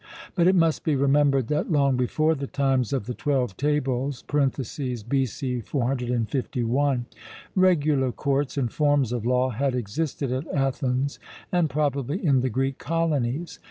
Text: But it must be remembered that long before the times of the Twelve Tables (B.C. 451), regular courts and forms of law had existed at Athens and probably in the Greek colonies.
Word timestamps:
But 0.33 0.47
it 0.47 0.55
must 0.55 0.83
be 0.83 0.95
remembered 0.95 1.47
that 1.49 1.71
long 1.71 1.95
before 1.95 2.33
the 2.33 2.47
times 2.47 2.91
of 2.91 3.05
the 3.05 3.13
Twelve 3.13 3.55
Tables 3.55 4.23
(B.C. 4.23 5.59
451), 5.61 7.05
regular 7.53 8.11
courts 8.11 8.57
and 8.57 8.73
forms 8.73 9.11
of 9.11 9.27
law 9.27 9.51
had 9.51 9.75
existed 9.75 10.31
at 10.31 10.47
Athens 10.51 11.19
and 11.51 11.69
probably 11.69 12.25
in 12.25 12.41
the 12.41 12.49
Greek 12.49 12.79
colonies. 12.79 13.59